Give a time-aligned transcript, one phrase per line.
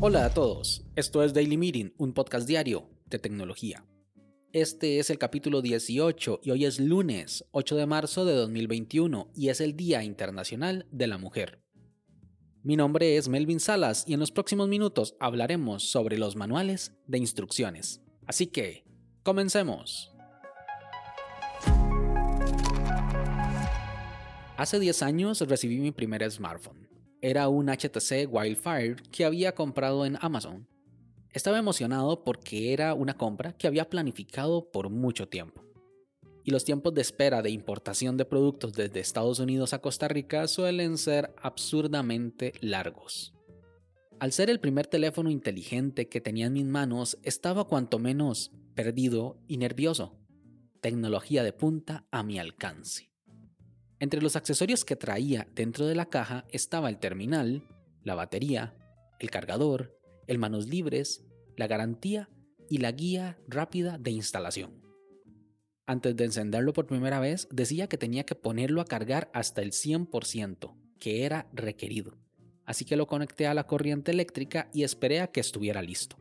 [0.00, 3.84] Hola a todos, esto es Daily Meeting, un podcast diario de tecnología.
[4.52, 9.50] Este es el capítulo 18 y hoy es lunes 8 de marzo de 2021 y
[9.50, 11.60] es el Día Internacional de la Mujer.
[12.62, 17.18] Mi nombre es Melvin Salas y en los próximos minutos hablaremos sobre los manuales de
[17.18, 18.00] instrucciones.
[18.26, 18.84] Así que,
[19.22, 20.10] comencemos.
[24.58, 26.88] Hace 10 años recibí mi primer smartphone
[27.20, 30.68] era un HTC Wildfire que había comprado en Amazon.
[31.32, 35.64] Estaba emocionado porque era una compra que había planificado por mucho tiempo.
[36.44, 40.46] Y los tiempos de espera de importación de productos desde Estados Unidos a Costa Rica
[40.48, 43.34] suelen ser absurdamente largos.
[44.18, 49.38] Al ser el primer teléfono inteligente que tenía en mis manos, estaba cuanto menos perdido
[49.46, 50.16] y nervioso.
[50.80, 53.08] Tecnología de punta a mi alcance.
[54.00, 57.66] Entre los accesorios que traía dentro de la caja estaba el terminal,
[58.04, 58.76] la batería,
[59.18, 61.24] el cargador, el manos libres,
[61.56, 62.28] la garantía
[62.70, 64.80] y la guía rápida de instalación.
[65.86, 69.72] Antes de encenderlo por primera vez, decía que tenía que ponerlo a cargar hasta el
[69.72, 72.18] 100%, que era requerido.
[72.66, 76.16] Así que lo conecté a la corriente eléctrica y esperé a que estuviera listo.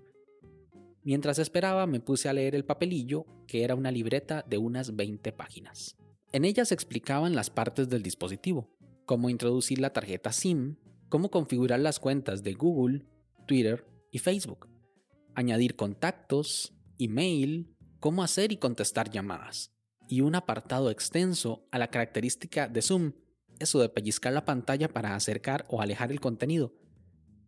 [1.04, 5.32] Mientras esperaba me puse a leer el papelillo, que era una libreta de unas 20
[5.34, 5.98] páginas.
[6.34, 8.70] En ellas explicaban las partes del dispositivo,
[9.06, 10.76] cómo introducir la tarjeta SIM,
[11.08, 13.06] cómo configurar las cuentas de Google,
[13.46, 14.68] Twitter y Facebook,
[15.36, 19.72] añadir contactos, email, cómo hacer y contestar llamadas,
[20.10, 23.14] y un apartado extenso a la característica de zoom,
[23.60, 26.74] eso de pellizcar la pantalla para acercar o alejar el contenido.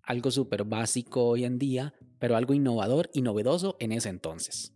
[0.03, 4.73] Algo súper básico hoy en día, pero algo innovador y novedoso en ese entonces.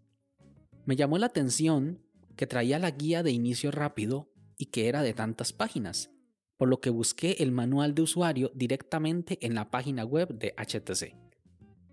[0.86, 2.04] Me llamó la atención
[2.36, 6.12] que traía la guía de inicio rápido y que era de tantas páginas,
[6.58, 11.16] por lo que busqué el manual de usuario directamente en la página web de HTC.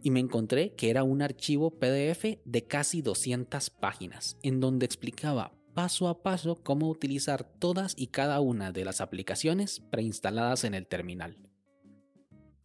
[0.03, 5.53] Y me encontré que era un archivo PDF de casi 200 páginas, en donde explicaba
[5.75, 10.87] paso a paso cómo utilizar todas y cada una de las aplicaciones preinstaladas en el
[10.87, 11.39] terminal.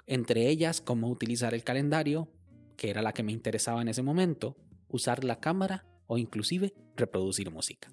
[0.07, 2.31] Entre ellas, cómo utilizar el calendario,
[2.77, 4.55] que era la que me interesaba en ese momento,
[4.87, 7.89] usar la cámara o inclusive reproducir música.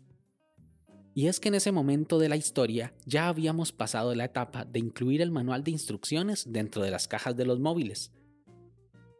[1.14, 4.78] Y es que en ese momento de la historia ya habíamos pasado la etapa de
[4.78, 8.12] incluir el manual de instrucciones dentro de las cajas de los móviles,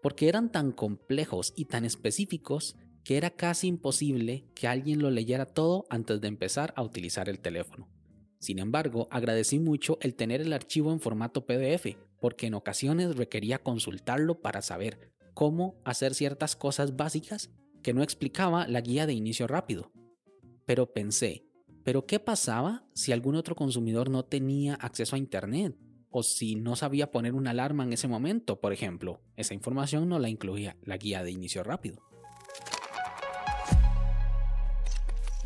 [0.02, 5.44] porque eran tan complejos y tan específicos que era casi imposible que alguien lo leyera
[5.44, 7.88] todo antes de empezar a utilizar el teléfono.
[8.38, 13.62] Sin embargo, agradecí mucho el tener el archivo en formato PDF, porque en ocasiones requería
[13.62, 17.50] consultarlo para saber cómo hacer ciertas cosas básicas
[17.82, 19.92] que no explicaba la guía de inicio rápido.
[20.64, 21.44] Pero pensé,
[21.82, 25.76] ¿pero qué pasaba si algún otro consumidor no tenía acceso a Internet?
[26.10, 29.20] O si no sabía poner una alarma en ese momento, por ejemplo.
[29.36, 32.02] Esa información no la incluía la guía de inicio rápido.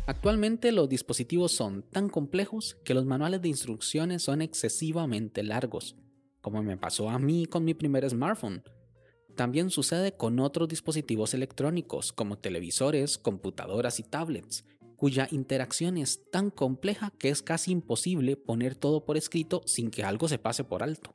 [0.05, 5.97] Actualmente los dispositivos son tan complejos que los manuales de instrucciones son excesivamente largos,
[6.39, 8.63] como me pasó a mí con mi primer smartphone,
[9.37, 14.65] también sucede con otros dispositivos electrónicos como televisores, computadoras y tablets,
[14.97, 20.03] cuya interacción es tan compleja que es casi imposible poner todo por escrito sin que
[20.03, 21.13] algo se pase por alto.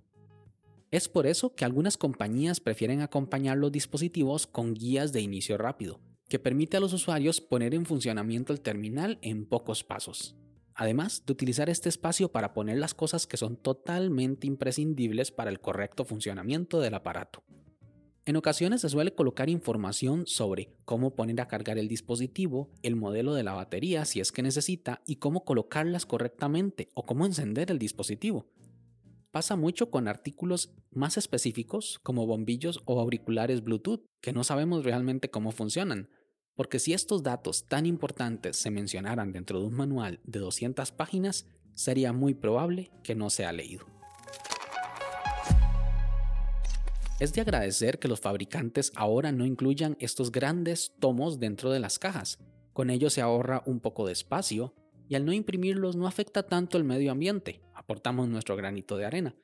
[0.91, 6.01] Es por eso que algunas compañías prefieren acompañar los dispositivos con guías de inicio rápido,
[6.29, 10.37] que permite a los usuarios poner en funcionamiento el terminal en pocos pasos.
[10.75, 15.61] Además de utilizar este espacio para poner las cosas que son totalmente imprescindibles para el
[15.61, 17.43] correcto funcionamiento del aparato.
[18.25, 23.35] En ocasiones se suele colocar información sobre cómo poner a cargar el dispositivo, el modelo
[23.35, 27.81] de la batería si es que necesita y cómo colocarlas correctamente o cómo encender el
[27.81, 28.47] dispositivo.
[29.33, 35.29] Pasa mucho con artículos más específicos como bombillos o auriculares Bluetooth que no sabemos realmente
[35.29, 36.09] cómo funcionan,
[36.55, 41.47] porque si estos datos tan importantes se mencionaran dentro de un manual de 200 páginas,
[41.75, 43.85] sería muy probable que no sea leído.
[47.23, 52.01] Es de agradecer que los fabricantes ahora no incluyan estos grandes tomos dentro de las
[52.01, 52.41] cajas.
[52.73, 54.75] Con ello se ahorra un poco de espacio
[55.09, 59.37] y al no imprimirlos no afecta tanto el medio ambiente, aportamos nuestro granito de arena.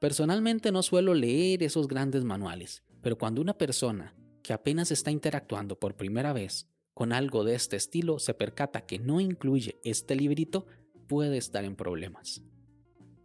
[0.00, 5.78] Personalmente no suelo leer esos grandes manuales, pero cuando una persona que apenas está interactuando
[5.78, 10.66] por primera vez con algo de este estilo se percata que no incluye este librito,
[11.06, 12.42] puede estar en problemas.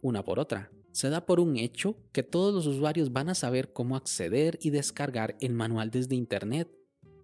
[0.00, 3.72] Una por otra, se da por un hecho que todos los usuarios van a saber
[3.72, 6.70] cómo acceder y descargar el manual desde Internet.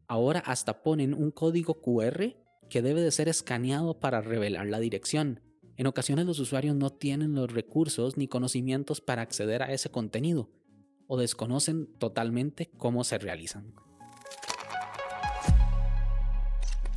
[0.08, 2.34] Ahora hasta ponen un código QR
[2.68, 5.40] que debe de ser escaneado para revelar la dirección.
[5.76, 10.50] En ocasiones los usuarios no tienen los recursos ni conocimientos para acceder a ese contenido
[11.06, 13.72] o desconocen totalmente cómo se realizan.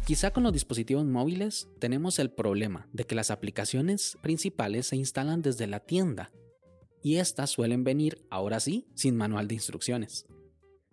[0.07, 5.43] Quizá con los dispositivos móviles tenemos el problema de que las aplicaciones principales se instalan
[5.43, 6.31] desde la tienda
[7.03, 10.25] y estas suelen venir, ahora sí, sin manual de instrucciones.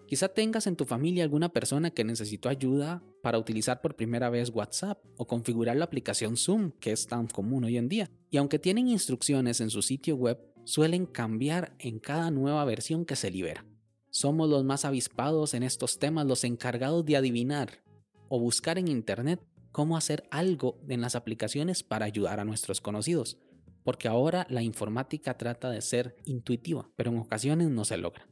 [0.06, 4.50] Quizá tengas en tu familia alguna persona que necesitó ayuda para utilizar por primera vez
[4.50, 8.10] WhatsApp o configurar la aplicación Zoom, que es tan común hoy en día.
[8.28, 13.14] Y aunque tienen instrucciones en su sitio web, suelen cambiar en cada nueva versión que
[13.14, 13.64] se libera.
[14.10, 17.84] Somos los más avispados en estos temas, los encargados de adivinar
[18.28, 19.40] o buscar en Internet
[19.70, 23.38] cómo hacer algo en las aplicaciones para ayudar a nuestros conocidos,
[23.84, 28.28] porque ahora la informática trata de ser intuitiva, pero en ocasiones no se logra.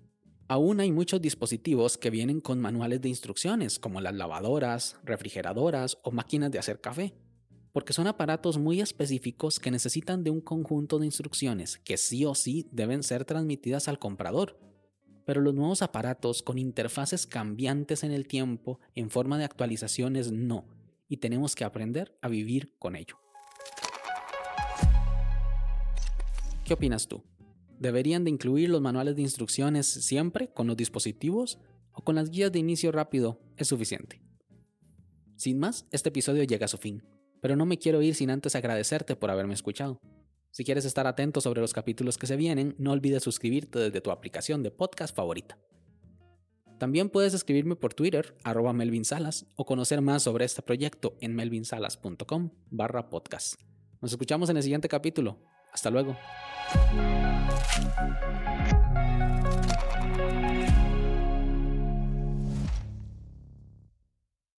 [0.50, 6.10] Aún hay muchos dispositivos que vienen con manuales de instrucciones, como las lavadoras, refrigeradoras o
[6.10, 7.14] máquinas de hacer café,
[7.72, 12.34] porque son aparatos muy específicos que necesitan de un conjunto de instrucciones que sí o
[12.34, 14.58] sí deben ser transmitidas al comprador,
[15.26, 20.66] pero los nuevos aparatos con interfaces cambiantes en el tiempo en forma de actualizaciones no,
[21.08, 23.18] y tenemos que aprender a vivir con ello.
[26.68, 27.24] ¿Qué opinas tú?
[27.78, 31.58] ¿Deberían de incluir los manuales de instrucciones siempre con los dispositivos
[31.92, 34.20] o con las guías de inicio rápido es suficiente?
[35.34, 37.02] Sin más, este episodio llega a su fin,
[37.40, 39.98] pero no me quiero ir sin antes agradecerte por haberme escuchado.
[40.50, 44.10] Si quieres estar atento sobre los capítulos que se vienen, no olvides suscribirte desde tu
[44.10, 45.58] aplicación de podcast favorita.
[46.76, 51.34] También puedes escribirme por Twitter, arroba Melvin Salas, o conocer más sobre este proyecto en
[51.34, 53.54] melvinsalas.com barra podcast.
[54.02, 55.38] Nos escuchamos en el siguiente capítulo.
[55.72, 56.16] Hasta luego.